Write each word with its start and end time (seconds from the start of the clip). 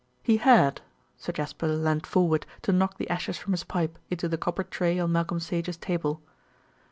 "He 0.23 0.37
had." 0.37 0.81
Sir 1.15 1.31
Jasper 1.31 1.67
leaned 1.67 2.07
forward 2.07 2.47
to 2.63 2.71
knock 2.73 2.97
the 2.97 3.07
ashes 3.07 3.37
from 3.37 3.53
his 3.53 3.63
pipe 3.63 3.99
into 4.09 4.27
the 4.27 4.35
copper 4.35 4.63
tray 4.63 4.97
on 4.97 5.11
Malcolm 5.11 5.39
Sage's 5.39 5.77
table. 5.77 6.23